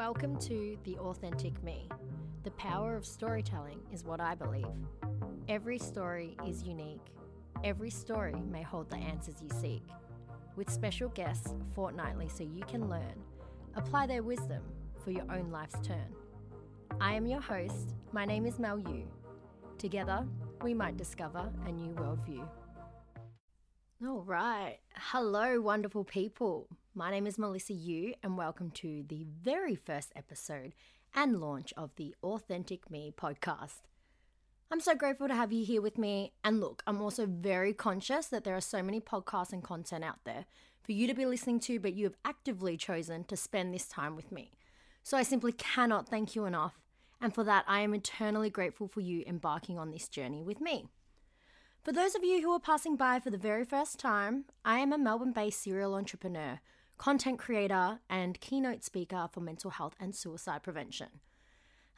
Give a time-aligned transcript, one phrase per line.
[0.00, 1.86] Welcome to The Authentic Me.
[2.42, 4.64] The power of storytelling is what I believe.
[5.46, 7.04] Every story is unique.
[7.64, 9.82] Every story may hold the answers you seek.
[10.56, 13.12] With special guests fortnightly so you can learn,
[13.76, 14.62] apply their wisdom
[15.04, 16.14] for your own life's turn.
[16.98, 17.94] I am your host.
[18.10, 19.06] My name is Mel Yu.
[19.76, 20.26] Together,
[20.62, 22.48] we might discover a new worldview.
[24.02, 24.78] All right.
[24.94, 26.68] Hello, wonderful people.
[26.92, 30.74] My name is Melissa Yu, and welcome to the very first episode
[31.14, 33.82] and launch of the Authentic Me podcast.
[34.72, 36.32] I'm so grateful to have you here with me.
[36.42, 40.18] And look, I'm also very conscious that there are so many podcasts and content out
[40.24, 40.46] there
[40.82, 44.16] for you to be listening to, but you have actively chosen to spend this time
[44.16, 44.50] with me.
[45.04, 46.80] So I simply cannot thank you enough.
[47.20, 50.86] And for that, I am eternally grateful for you embarking on this journey with me.
[51.84, 54.92] For those of you who are passing by for the very first time, I am
[54.92, 56.60] a Melbourne based serial entrepreneur,
[57.00, 61.08] content creator, and keynote speaker for mental health and suicide prevention.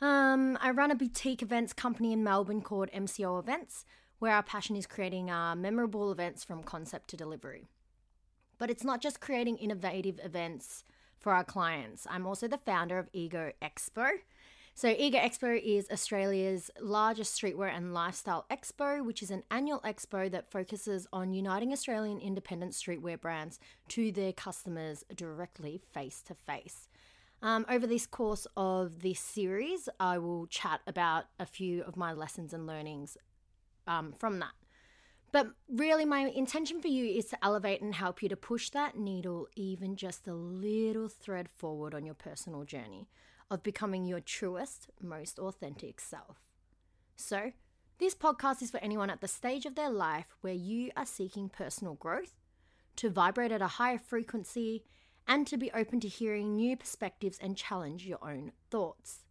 [0.00, 3.84] Um, I run a boutique events company in Melbourne called MCO Events,
[4.20, 7.66] where our passion is creating uh, memorable events from concept to delivery.
[8.58, 10.84] But it's not just creating innovative events
[11.18, 12.06] for our clients.
[12.08, 14.08] I'm also the founder of Ego Expo,
[14.74, 20.30] so, Ego Expo is Australia's largest streetwear and lifestyle expo, which is an annual expo
[20.30, 26.88] that focuses on uniting Australian independent streetwear brands to their customers directly face to face.
[27.42, 32.54] over this course of this series, I will chat about a few of my lessons
[32.54, 33.18] and learnings
[33.86, 34.54] um, from that.
[35.32, 38.96] But really, my intention for you is to elevate and help you to push that
[38.96, 43.08] needle even just a little thread forward on your personal journey
[43.52, 46.40] of becoming your truest, most authentic self.
[47.14, 47.52] So,
[47.98, 51.50] this podcast is for anyone at the stage of their life where you are seeking
[51.50, 52.32] personal growth,
[52.96, 54.84] to vibrate at a higher frequency,
[55.28, 59.26] and to be open to hearing new perspectives and challenge your own thoughts.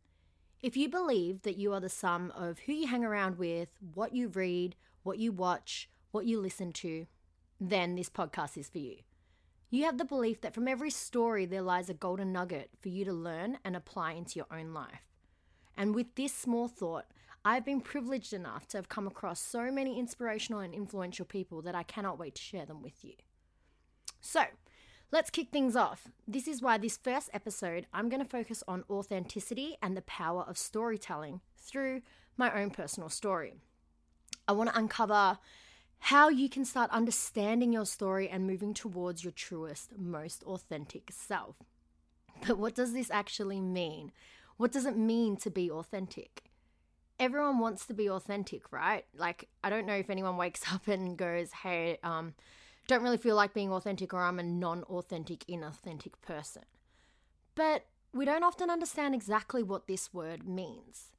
[0.61, 4.13] If you believe that you are the sum of who you hang around with, what
[4.15, 7.07] you read, what you watch, what you listen to,
[7.59, 8.97] then this podcast is for you.
[9.73, 13.05] You have the belief that from every story there lies a golden nugget for you
[13.05, 15.07] to learn and apply into your own life.
[15.77, 17.05] And with this small thought,
[17.45, 21.73] I've been privileged enough to have come across so many inspirational and influential people that
[21.73, 23.13] I cannot wait to share them with you.
[24.19, 24.43] So,
[25.09, 26.09] let's kick things off.
[26.27, 30.43] This is why this first episode I'm going to focus on authenticity and the power
[30.43, 32.01] of storytelling through
[32.35, 33.53] my own personal story.
[34.49, 35.39] I want to uncover
[36.05, 41.55] how you can start understanding your story and moving towards your truest, most authentic self.
[42.45, 44.11] But what does this actually mean?
[44.57, 46.43] What does it mean to be authentic?
[47.19, 49.05] Everyone wants to be authentic, right?
[49.15, 52.33] Like, I don't know if anyone wakes up and goes, hey, um,
[52.87, 56.63] don't really feel like being authentic, or I'm a non authentic, inauthentic person.
[57.53, 61.11] But we don't often understand exactly what this word means.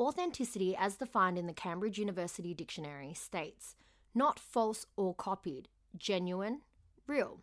[0.00, 3.76] Authenticity, as defined in the Cambridge University Dictionary, states
[4.14, 6.60] not false or copied, genuine,
[7.06, 7.40] real.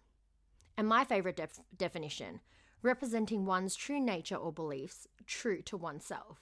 [0.78, 2.41] And my favorite def- definition,
[2.81, 6.41] representing one's true nature or beliefs, true to oneself.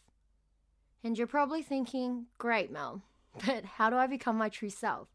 [1.04, 3.04] And you're probably thinking, great, Mel,
[3.46, 5.08] but how do I become my true self?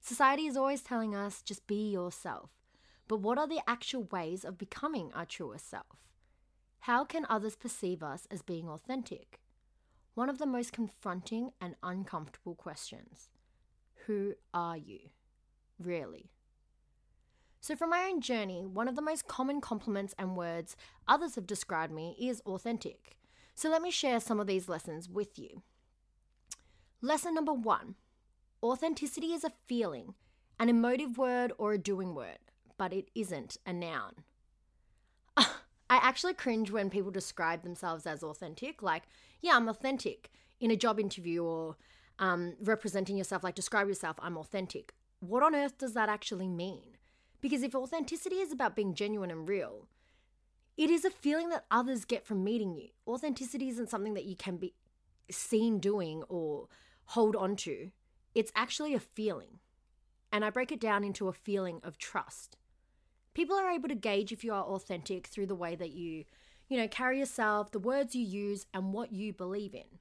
[0.00, 2.50] Society is always telling us just be yourself.
[3.08, 5.86] But what are the actual ways of becoming our truest self?
[6.80, 9.40] How can others perceive us as being authentic?
[10.14, 13.28] One of the most confronting and uncomfortable questions.
[14.06, 15.00] Who are you?
[15.78, 16.30] Really?
[17.60, 20.76] So, from my own journey, one of the most common compliments and words
[21.08, 23.16] others have described me is authentic.
[23.54, 25.62] So, let me share some of these lessons with you.
[27.02, 27.96] Lesson number one
[28.62, 30.14] authenticity is a feeling,
[30.58, 32.38] an emotive word, or a doing word,
[32.78, 34.12] but it isn't a noun.
[35.36, 35.46] I
[35.88, 39.02] actually cringe when people describe themselves as authentic, like,
[39.40, 40.30] yeah, I'm authentic
[40.60, 41.76] in a job interview or
[42.18, 44.94] um, representing yourself, like describe yourself, I'm authentic.
[45.20, 46.96] What on earth does that actually mean?
[47.40, 49.88] Because if authenticity is about being genuine and real,
[50.76, 52.88] it is a feeling that others get from meeting you.
[53.06, 54.74] Authenticity isn't something that you can be
[55.30, 56.68] seen doing or
[57.06, 57.90] hold on to.
[58.34, 59.58] It's actually a feeling.
[60.32, 62.56] And I break it down into a feeling of trust.
[63.32, 66.24] People are able to gauge if you are authentic through the way that you,
[66.68, 69.98] you know, carry yourself, the words you use, and what you believe in.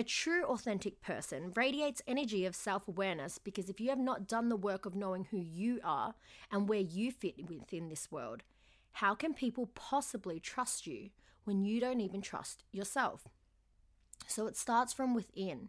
[0.00, 4.48] A true authentic person radiates energy of self awareness because if you have not done
[4.48, 6.14] the work of knowing who you are
[6.50, 8.42] and where you fit within this world,
[8.92, 11.10] how can people possibly trust you
[11.44, 13.28] when you don't even trust yourself?
[14.26, 15.68] So it starts from within.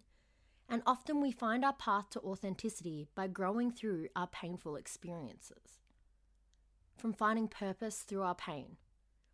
[0.69, 5.81] And often we find our path to authenticity by growing through our painful experiences.
[6.97, 8.77] From finding purpose through our pain,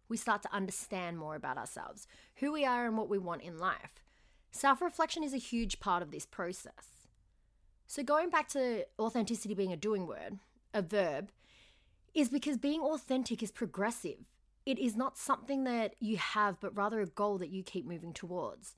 [0.09, 2.07] we start to understand more about ourselves,
[2.37, 4.06] who we are, and what we want in life.
[4.57, 7.05] Self reflection is a huge part of this process.
[7.85, 10.39] So, going back to authenticity being a doing word,
[10.73, 11.29] a verb,
[12.15, 14.17] is because being authentic is progressive.
[14.65, 18.13] It is not something that you have, but rather a goal that you keep moving
[18.13, 18.73] towards.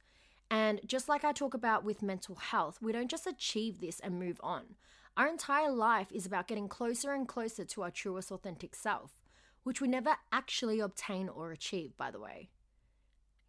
[0.52, 4.20] And just like I talk about with mental health, we don't just achieve this and
[4.20, 4.76] move on.
[5.16, 9.18] Our entire life is about getting closer and closer to our truest authentic self,
[9.64, 12.50] which we never actually obtain or achieve, by the way.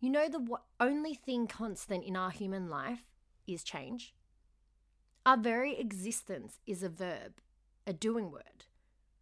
[0.01, 3.05] You know, the only thing constant in our human life
[3.47, 4.15] is change.
[5.27, 7.35] Our very existence is a verb,
[7.87, 8.65] a doing word.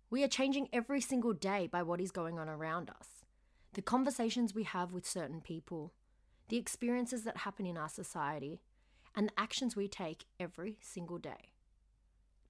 [0.08, 3.24] We are changing every single day by what is going on around us.
[3.72, 5.92] The conversations we have with certain people,
[6.48, 8.60] the experiences that happen in our society,
[9.16, 11.50] and the actions we take every single day.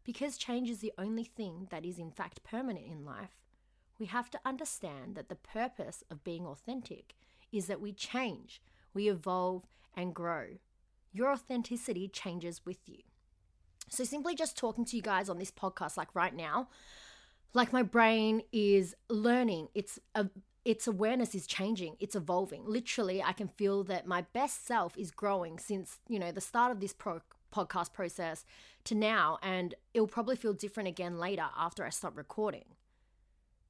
[0.05, 3.41] Because change is the only thing that is in fact permanent in life,
[3.99, 7.15] we have to understand that the purpose of being authentic
[7.53, 8.63] is that we change,
[8.95, 9.67] we evolve,
[9.97, 10.59] and grow.
[11.13, 12.99] Your authenticity changes with you.
[13.89, 16.69] So, simply just talking to you guys on this podcast, like right now,
[17.55, 20.27] like my brain is learning, it's a
[20.69, 25.11] its awareness is changing it's evolving literally i can feel that my best self is
[25.11, 28.45] growing since you know the start of this pro- podcast process
[28.85, 32.67] to now and it'll probably feel different again later after i stop recording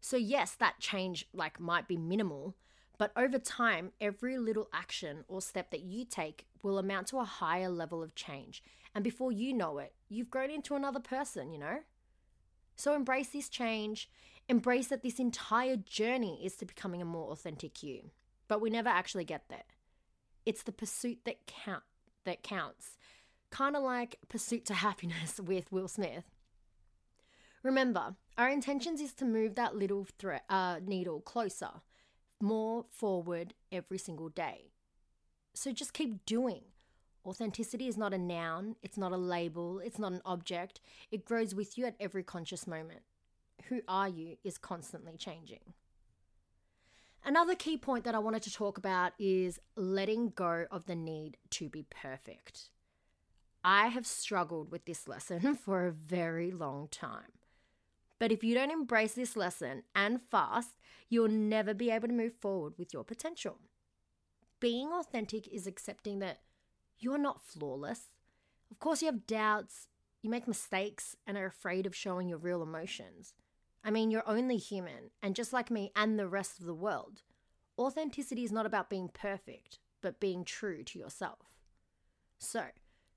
[0.01, 2.57] so yes that change like might be minimal
[2.99, 7.25] but over time every little action or step that you take will amount to a
[7.25, 8.63] higher level of change.
[8.95, 11.79] And before you know it you've grown into another person you know?
[12.77, 14.11] So embrace this change.
[14.49, 18.11] Embrace that this entire journey is to becoming a more authentic you,
[18.47, 19.65] but we never actually get there.
[20.47, 21.83] It's the pursuit that count
[22.25, 22.97] that counts,
[23.51, 26.25] kind of like Pursuit to Happiness with Will Smith.
[27.63, 31.71] Remember, our intentions is to move that little thread, uh, needle closer,
[32.41, 34.73] more forward every single day.
[35.55, 36.63] So just keep doing.
[37.27, 40.81] Authenticity is not a noun, it's not a label, it's not an object.
[41.11, 43.01] It grows with you at every conscious moment
[43.69, 45.75] who are you is constantly changing.
[47.25, 51.37] Another key point that I wanted to talk about is letting go of the need
[51.51, 52.71] to be perfect.
[53.65, 57.38] I have struggled with this lesson for a very long time.
[58.19, 60.77] But if you don't embrace this lesson and fast,
[61.09, 63.59] you'll never be able to move forward with your potential.
[64.61, 66.41] Being authentic is accepting that
[66.99, 68.01] you're not flawless.
[68.71, 69.87] Of course, you have doubts,
[70.21, 73.35] you make mistakes, and are afraid of showing your real emotions.
[73.85, 77.23] I mean, you're only human, and just like me and the rest of the world,
[77.79, 81.61] authenticity is not about being perfect, but being true to yourself.
[82.39, 82.65] So,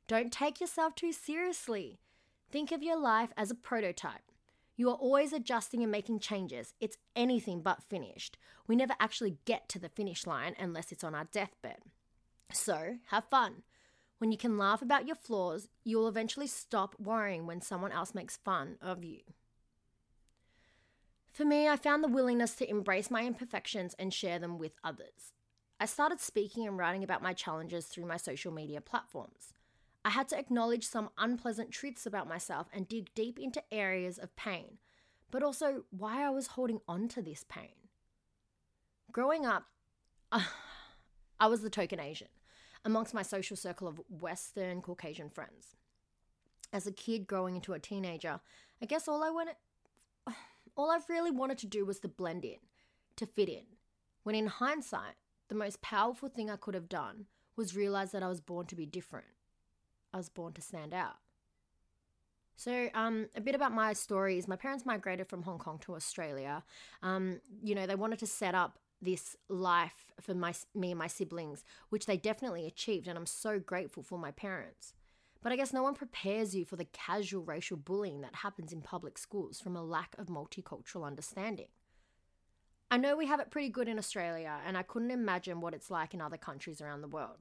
[0.08, 2.00] don't take yourself too seriously.
[2.52, 4.31] Think of your life as a prototype.
[4.82, 6.74] You are always adjusting and making changes.
[6.80, 8.36] It's anything but finished.
[8.66, 11.84] We never actually get to the finish line unless it's on our deathbed.
[12.52, 13.62] So, have fun.
[14.18, 18.38] When you can laugh about your flaws, you'll eventually stop worrying when someone else makes
[18.38, 19.20] fun of you.
[21.32, 25.32] For me, I found the willingness to embrace my imperfections and share them with others.
[25.80, 29.54] I started speaking and writing about my challenges through my social media platforms.
[30.04, 34.36] I had to acknowledge some unpleasant truths about myself and dig deep into areas of
[34.36, 34.78] pain,
[35.30, 37.76] but also why I was holding on to this pain.
[39.12, 39.66] Growing up,
[40.32, 42.30] I was the token Asian
[42.84, 45.76] amongst my social circle of Western Caucasian friends.
[46.74, 48.40] As a kid growing into a teenager,
[48.82, 49.56] I guess all I wanted
[50.76, 52.58] all I've really wanted to do was to blend in,
[53.18, 53.66] to fit in.
[54.24, 55.16] When in hindsight,
[55.48, 58.76] the most powerful thing I could have done was realize that I was born to
[58.76, 59.28] be different.
[60.14, 61.18] I was born to stand out.
[62.56, 65.96] So, um, a bit about my story is my parents migrated from Hong Kong to
[65.96, 66.64] Australia.
[67.02, 71.08] Um, you know, they wanted to set up this life for my me and my
[71.08, 74.94] siblings, which they definitely achieved, and I'm so grateful for my parents.
[75.42, 78.82] But I guess no one prepares you for the casual racial bullying that happens in
[78.82, 81.70] public schools from a lack of multicultural understanding.
[82.92, 85.90] I know we have it pretty good in Australia, and I couldn't imagine what it's
[85.90, 87.38] like in other countries around the world.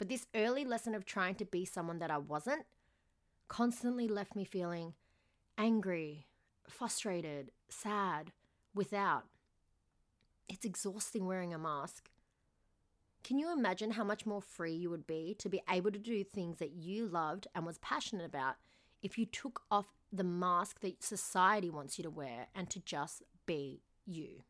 [0.00, 2.64] But this early lesson of trying to be someone that I wasn't
[3.48, 4.94] constantly left me feeling
[5.58, 6.26] angry,
[6.66, 8.32] frustrated, sad,
[8.74, 9.24] without.
[10.48, 12.08] It's exhausting wearing a mask.
[13.22, 16.24] Can you imagine how much more free you would be to be able to do
[16.24, 18.54] things that you loved and was passionate about
[19.02, 23.22] if you took off the mask that society wants you to wear and to just
[23.44, 24.44] be you?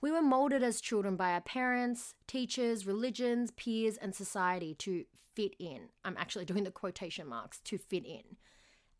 [0.00, 5.54] We were molded as children by our parents, teachers, religions, peers, and society to fit
[5.58, 5.88] in.
[6.04, 8.36] I'm actually doing the quotation marks to fit in.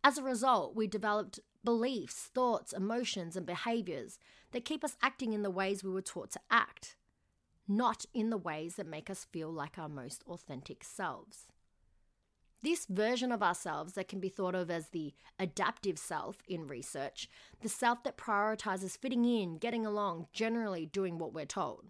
[0.03, 4.19] As a result, we developed beliefs, thoughts, emotions, and behaviors
[4.53, 6.97] that keep us acting in the ways we were taught to act,
[7.67, 11.47] not in the ways that make us feel like our most authentic selves.
[12.65, 17.29] This version of ourselves that can be thought of as the adaptive self in research,
[17.61, 21.89] the self that prioritizes fitting in, getting along, generally doing what we're told.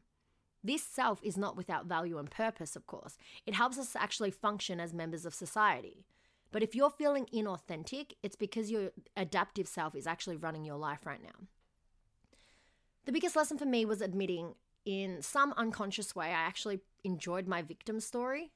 [0.64, 3.16] This self is not without value and purpose, of course.
[3.46, 6.06] It helps us actually function as members of society.
[6.50, 11.06] But if you're feeling inauthentic, it's because your adaptive self is actually running your life
[11.06, 11.46] right now.
[13.04, 17.62] The biggest lesson for me was admitting in some unconscious way I actually enjoyed my
[17.62, 18.50] victim story.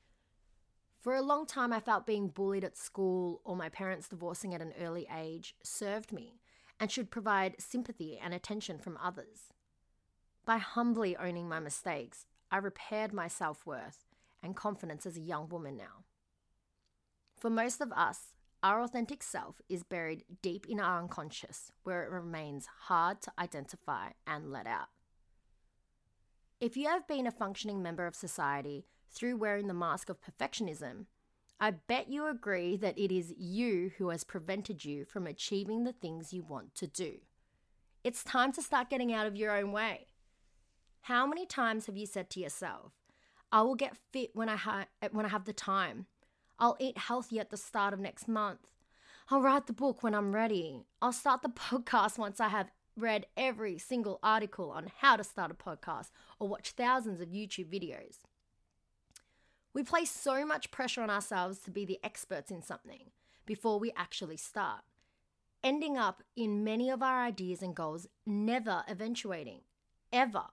[0.99, 4.61] For a long time, I felt being bullied at school or my parents divorcing at
[4.61, 6.41] an early age served me
[6.81, 9.53] and should provide sympathy and attention from others.
[10.45, 14.07] By humbly owning my mistakes, I repaired my self worth
[14.43, 16.05] and confidence as a young woman now.
[17.37, 22.11] For most of us, our authentic self is buried deep in our unconscious, where it
[22.11, 24.89] remains hard to identify and let out.
[26.61, 31.07] If you have been a functioning member of society through wearing the mask of perfectionism,
[31.61, 35.93] I bet you agree that it is you who has prevented you from achieving the
[35.93, 37.19] things you want to do.
[38.05, 40.07] It's time to start getting out of your own way.
[41.03, 42.93] How many times have you said to yourself,
[43.51, 46.07] I will get fit when I, ha- when I have the time.
[46.59, 48.73] I'll eat healthy at the start of next month.
[49.31, 50.85] I'll write the book when I'm ready.
[51.01, 55.51] I'll start the podcast once I have read every single article on how to start
[55.51, 58.19] a podcast or watch thousands of YouTube videos.
[59.79, 63.13] We place so much pressure on ourselves to be the experts in something
[63.47, 64.81] before we actually start,
[65.63, 69.61] ending up in many of our ideas and goals never eventuating,
[70.13, 70.47] ever.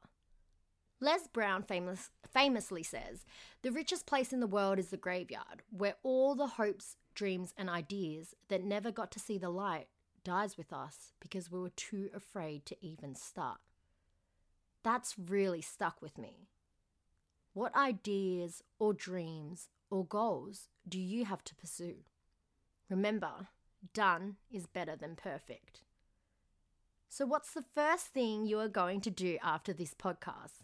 [1.01, 3.25] Les Brown famous, famously says
[3.63, 7.67] The richest place in the world is the graveyard, where all the hopes, dreams, and
[7.67, 9.88] ideas that never got to see the light
[10.24, 13.58] dies with us because we were too afraid to even start.
[14.84, 16.50] That's really stuck with me.
[17.56, 22.00] What ideas or dreams or goals do you have to pursue?
[22.90, 23.48] Remember,
[23.94, 25.80] done is better than perfect.
[27.08, 30.64] So, what's the first thing you are going to do after this podcast?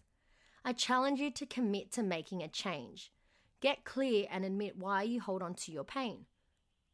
[0.65, 3.13] I challenge you to commit to making a change.
[3.61, 6.25] Get clear and admit why you hold on to your pain.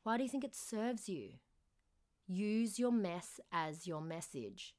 [0.04, 1.40] Why do you think it serves you?
[2.28, 4.76] Use your mess as your message.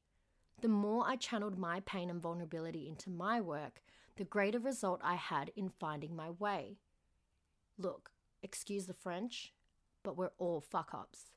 [0.60, 3.82] The more I channeled my pain and vulnerability into my work,
[4.18, 6.76] the greater result I had in finding my way.
[7.78, 8.10] Look,
[8.42, 9.54] excuse the French,
[10.02, 11.30] but we're all fuck ups.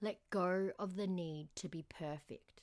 [0.00, 2.60] Let go of the need to be perfect.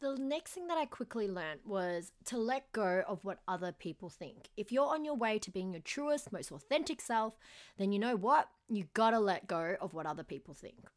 [0.00, 4.08] The next thing that I quickly learned was to let go of what other people
[4.08, 4.48] think.
[4.56, 7.38] If you're on your way to being your truest, most authentic self,
[7.78, 8.48] then you know what?
[8.68, 10.88] You gotta let go of what other people think.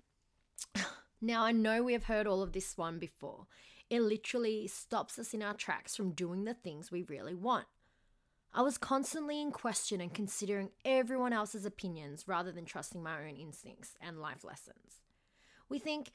[1.22, 3.46] now, I know we have heard all of this one before.
[3.94, 7.68] It literally stops us in our tracks from doing the things we really want.
[8.52, 13.36] I was constantly in question and considering everyone else's opinions rather than trusting my own
[13.36, 15.04] instincts and life lessons.
[15.70, 16.12] We think,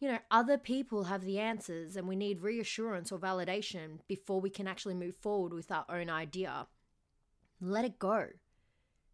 [0.00, 4.50] you know, other people have the answers and we need reassurance or validation before we
[4.50, 6.66] can actually move forward with our own idea.
[7.60, 8.26] Let it go.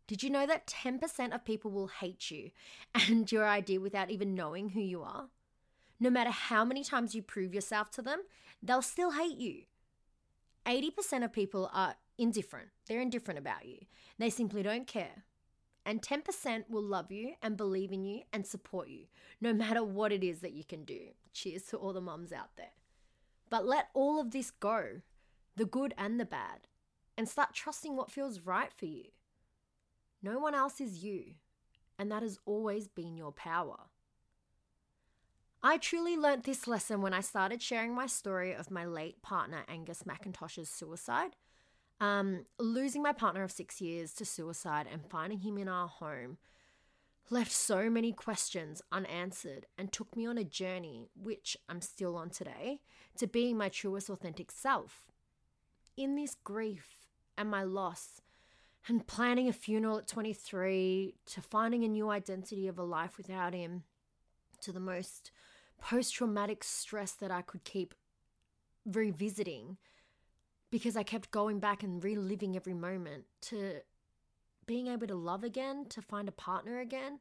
[0.06, 2.52] Did you know that 10% of people will hate you
[2.94, 5.28] and your idea without even knowing who you are?
[5.99, 8.23] No matter how many times you prove yourself to them,
[8.62, 9.62] they'll still hate you.
[10.67, 12.69] 80% of people are indifferent.
[12.87, 13.79] They're indifferent about you.
[14.19, 15.25] They simply don't care.
[15.85, 19.07] And 10% will love you and believe in you and support you,
[19.41, 21.00] no matter what it is that you can do.
[21.33, 22.73] Cheers to all the mums out there.
[23.49, 25.03] But let all of this go,
[25.55, 26.67] the good and the bad,
[27.17, 29.05] and start trusting what feels right for you.
[30.23, 31.35] No one else is you,
[31.99, 33.76] and that has always been your power.
[35.68, 39.64] I truly learnt this lesson when I started sharing my story of my late partner
[39.66, 41.35] Angus McIntosh's suicide.
[42.00, 46.38] Um, losing my partner of six years to suicide and finding him in our home
[47.30, 52.30] left so many questions unanswered and took me on a journey, which I'm still on
[52.30, 52.78] today,
[53.16, 55.06] to being my truest authentic self.
[55.96, 58.20] In this grief and my loss,
[58.87, 63.52] and planning a funeral at 23, to finding a new identity of a life without
[63.52, 63.82] him,
[64.61, 65.32] to the most
[65.80, 67.95] post traumatic stress that I could keep
[68.85, 69.76] revisiting
[70.71, 73.80] because I kept going back and reliving every moment to
[74.66, 77.21] being able to love again, to find a partner again,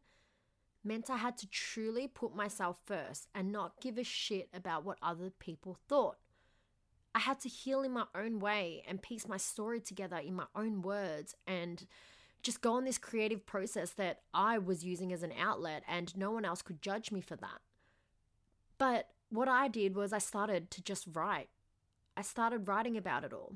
[0.83, 4.97] meant I had to truly put myself first and not give a shit about what
[5.01, 6.17] other people thought.
[7.13, 10.47] I had to heal in my own way and piece my story together in my
[10.55, 11.85] own words and
[12.43, 16.31] just go on this creative process that I was using as an outlet and no
[16.31, 17.61] one else could judge me for that.
[18.77, 21.49] But what I did was I started to just write.
[22.17, 23.55] I started writing about it all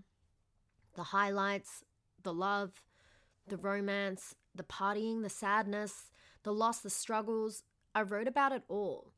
[0.95, 1.85] the highlights,
[2.23, 2.83] the love,
[3.47, 6.11] the romance, the partying, the sadness,
[6.43, 7.63] the loss, the struggles.
[7.95, 9.13] I wrote about it all.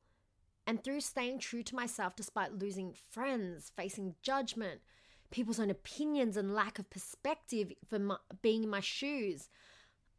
[0.68, 4.82] And through staying true to myself despite losing friends, facing judgment,
[5.32, 9.50] people's own opinions, and lack of perspective for my, being in my shoes,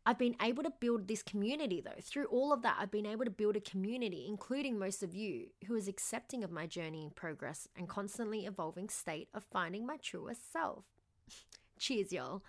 [0.05, 2.01] I've been able to build this community though.
[2.01, 5.49] Through all of that, I've been able to build a community, including most of you,
[5.67, 9.97] who is accepting of my journey and progress and constantly evolving state of finding my
[9.99, 10.87] truest self.
[11.79, 12.43] Cheers, y'all.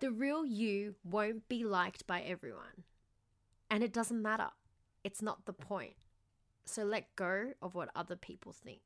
[0.00, 2.84] The real you won't be liked by everyone.
[3.68, 4.50] And it doesn't matter.
[5.02, 5.94] It's not the point.
[6.64, 8.80] So let go of what other people think.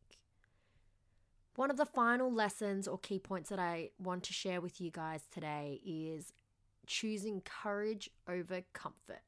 [1.56, 4.90] One of the final lessons or key points that I want to share with you
[4.90, 6.32] guys today is
[6.86, 9.22] choosing courage over comfort.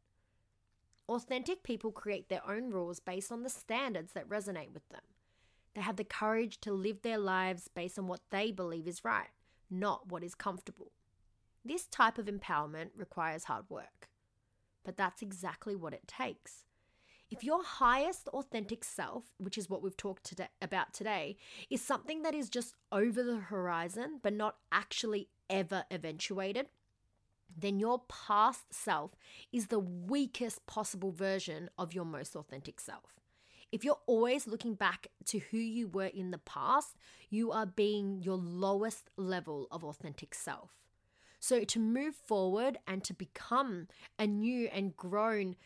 [1.09, 5.03] Authentic people create their own rules based on the standards that resonate with them.
[5.75, 9.29] They have the courage to live their lives based on what they believe is right,
[9.71, 10.93] not what is comfortable.
[11.65, 14.09] This type of empowerment requires hard work,
[14.85, 16.65] but that's exactly what it takes.
[17.31, 21.37] If your highest authentic self, which is what we've talked today, about today,
[21.69, 26.69] is something that is just over the horizon but not actually ever eventuated,
[27.57, 29.15] then your past self
[29.53, 33.21] is the weakest possible version of your most authentic self.
[33.73, 36.95] If you're always looking back to who you were in the past,
[37.29, 40.71] you are being your lowest level of authentic self.
[41.41, 45.57] So, to move forward and to become a new and grown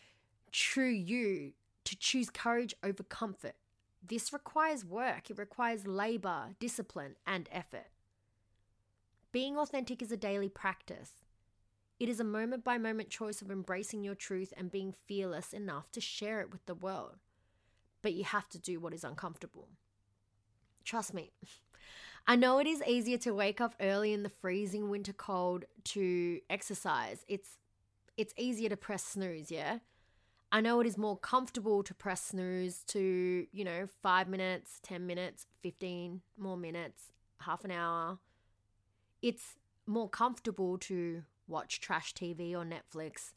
[0.51, 1.53] true you,
[1.85, 3.55] to choose courage over comfort,
[4.05, 5.29] this requires work.
[5.29, 7.87] It requires labor, discipline, and effort.
[9.31, 11.11] Being authentic is a daily practice.
[11.99, 15.91] It is a moment by moment choice of embracing your truth and being fearless enough
[15.91, 17.17] to share it with the world.
[18.01, 19.67] But you have to do what is uncomfortable.
[20.85, 21.31] Trust me.
[22.27, 26.39] I know it is easier to wake up early in the freezing winter cold to
[26.49, 27.25] exercise.
[27.27, 27.57] It's
[28.17, 29.79] it's easier to press snooze, yeah?
[30.51, 35.05] I know it is more comfortable to press snooze to, you know, 5 minutes, 10
[35.07, 38.17] minutes, 15 more minutes, half an hour.
[39.21, 43.33] It's more comfortable to watch trash TV or Netflix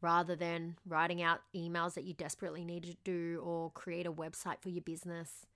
[0.00, 4.60] rather than writing out emails that you desperately need to do or create a website
[4.60, 5.46] for your business.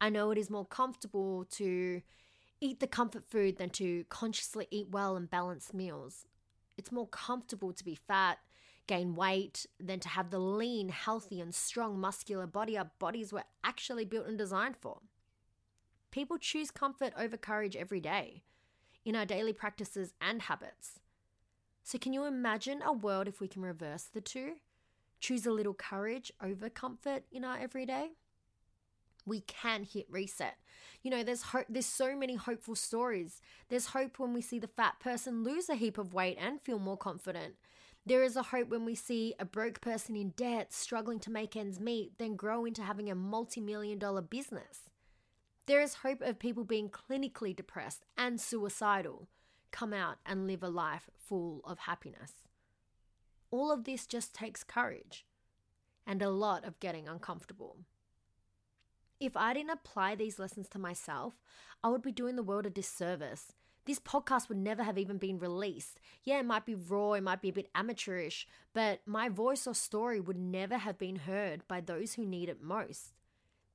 [0.00, 2.02] I know it is more comfortable to
[2.60, 6.26] eat the comfort food than to consciously eat well and balanced meals.
[6.76, 8.38] It's more comfortable to be fat,
[8.86, 13.44] gain weight, than to have the lean, healthy, and strong muscular body our bodies were
[13.62, 15.00] actually built and designed for.
[16.10, 18.42] People choose comfort over courage every day
[19.04, 21.00] in our daily practices and habits.
[21.84, 24.54] So, can you imagine a world if we can reverse the two?
[25.20, 28.12] Choose a little courage over comfort in our everyday?
[29.26, 30.56] We can hit reset.
[31.02, 33.42] You know, there's hope, there's so many hopeful stories.
[33.68, 36.78] There's hope when we see the fat person lose a heap of weight and feel
[36.78, 37.54] more confident.
[38.06, 41.54] There is a hope when we see a broke person in debt struggling to make
[41.54, 44.90] ends meet, then grow into having a multi million dollar business.
[45.66, 49.28] There is hope of people being clinically depressed and suicidal,
[49.74, 52.30] come out and live a life full of happiness.
[53.50, 55.26] All of this just takes courage
[56.06, 57.78] and a lot of getting uncomfortable.
[59.18, 61.34] If I didn't apply these lessons to myself,
[61.82, 63.52] I would be doing the world a disservice.
[63.84, 65.98] This podcast would never have even been released.
[66.22, 69.74] Yeah, it might be raw, it might be a bit amateurish, but my voice or
[69.74, 73.12] story would never have been heard by those who need it most.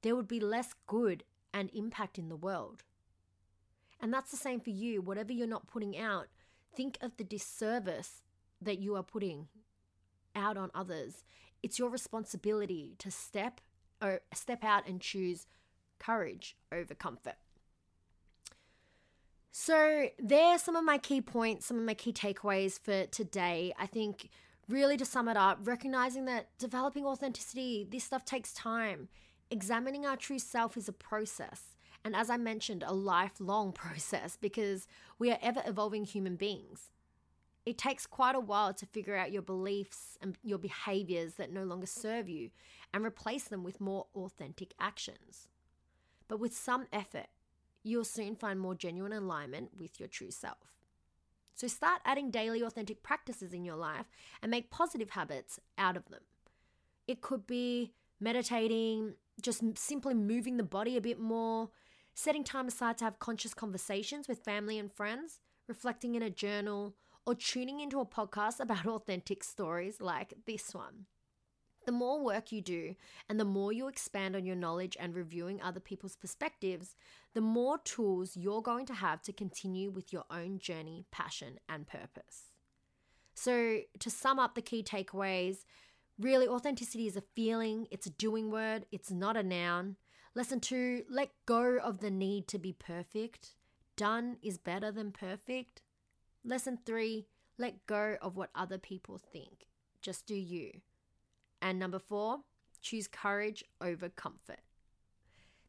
[0.02, 2.84] There would be less good and impact in the world.
[4.02, 5.02] And that's the same for you.
[5.02, 6.28] Whatever you're not putting out,
[6.76, 8.22] think of the disservice
[8.62, 9.48] that you are putting
[10.36, 11.24] out on others.
[11.62, 13.62] It's your responsibility to step
[14.02, 15.48] or step out and choose
[16.00, 17.36] courage over comfort.
[19.52, 23.74] So, there are some of my key points, some of my key takeaways for today.
[23.78, 24.30] I think,
[24.70, 29.10] really, to sum it up, recognizing that developing authenticity, this stuff takes time.
[29.52, 31.76] Examining our true self is a process.
[32.04, 36.92] And as I mentioned, a lifelong process because we are ever evolving human beings.
[37.66, 41.64] It takes quite a while to figure out your beliefs and your behaviors that no
[41.64, 42.50] longer serve you
[42.94, 45.50] and replace them with more authentic actions.
[46.28, 47.28] But with some effort,
[47.84, 50.80] you'll soon find more genuine alignment with your true self.
[51.54, 54.06] So start adding daily authentic practices in your life
[54.42, 56.22] and make positive habits out of them.
[57.06, 61.70] It could be meditating, just simply moving the body a bit more,
[62.20, 66.94] setting time aside to have conscious conversations with family and friends, reflecting in a journal,
[67.26, 71.06] or tuning into a podcast about authentic stories like this one.
[71.86, 72.96] The more work you do
[73.30, 76.94] and the more you expand on your knowledge and reviewing other people's perspectives,
[77.34, 81.88] the more tools you're going to have to continue with your own journey, passion, and
[81.88, 82.52] purpose.
[83.34, 85.64] So, to sum up the key takeaways,
[86.20, 89.96] really authenticity is a feeling, it's a doing word, it's not a noun.
[90.36, 93.56] Lesson two, let go of the need to be perfect.
[93.98, 95.82] Done is better than perfect.
[96.46, 99.68] Lesson three, let go of what other people think.
[100.02, 100.72] Just do you.
[101.62, 102.40] And number four,
[102.82, 104.62] choose courage over comfort.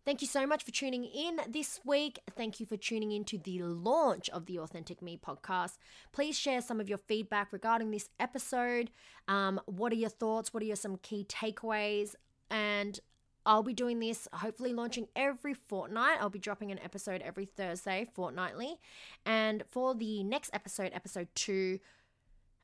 [0.05, 2.21] Thank you so much for tuning in this week.
[2.37, 5.77] Thank you for tuning in to the launch of the Authentic Me podcast.
[6.13, 8.91] Please share some of your feedback regarding this episode.
[9.29, 10.55] Um, what are your thoughts?
[10.55, 12.15] What are your some key takeaways?
[12.51, 12.99] And
[13.47, 16.19] I'll be doing this, hopefully launching every fortnight.
[16.21, 18.79] I'll be dropping an episode every Thursday fortnightly.
[19.25, 21.79] And for the next episode, episode two,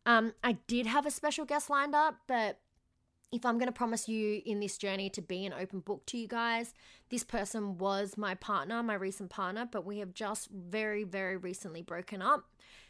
[0.05, 2.61] um, I did have a special guest lined up, but
[3.33, 6.19] if I'm going to promise you in this journey to be an open book to
[6.19, 6.75] you guys,
[7.11, 11.83] this person was my partner, my recent partner, but we have just very, very recently
[11.83, 12.45] broken up.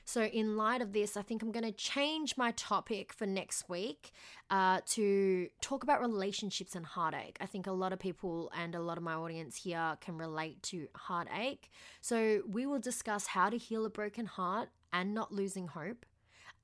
[0.09, 3.69] So, in light of this, I think I'm going to change my topic for next
[3.69, 4.12] week
[4.51, 7.37] uh, to talk about relationships and heartache.
[7.40, 10.62] I think a lot of people and a lot of my audience here can relate
[10.64, 11.71] to heartache.
[12.01, 16.07] So, we will discuss how to heal a broken heart and not losing hope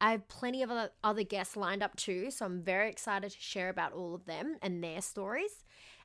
[0.02, 3.40] I have plenty of other, other guests lined up too, so I'm very excited to
[3.40, 5.62] share about all of them and their stories.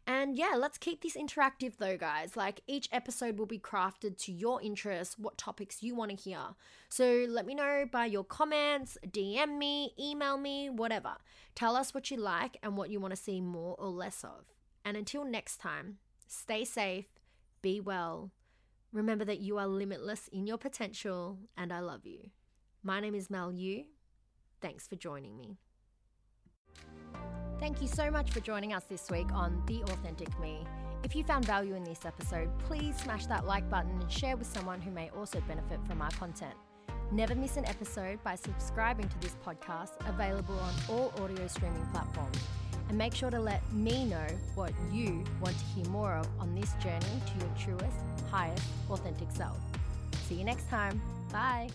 [0.08, 2.38] And yeah, let's keep this interactive though, guys.
[2.38, 6.40] Like each episode will be crafted to your interests, what topics you want to hear.
[6.88, 11.18] So let me know by your comments, DM me, email me, whatever.
[11.56, 14.46] Tell us what you like and what you want to see more or less of.
[14.86, 17.20] And until next time, stay safe,
[17.62, 18.32] be well.
[18.94, 22.30] Remember that you are limitless in your potential, and I love you.
[22.82, 23.84] My name is Mel Yu.
[24.62, 25.58] Thanks for joining me.
[27.60, 30.60] Thank you so much for joining us this week on The Authentic Me.
[31.04, 34.48] If you found value in this episode, please smash that like button and share with
[34.48, 36.54] someone who may also benefit from our content.
[37.12, 42.38] Never miss an episode by subscribing to this podcast, available on all audio streaming platforms.
[42.90, 46.54] And make sure to let me know what you want to hear more of on
[46.54, 47.98] this journey to your truest,
[48.30, 49.58] highest, authentic self.
[50.28, 51.02] See you next time.
[51.32, 51.70] Bye.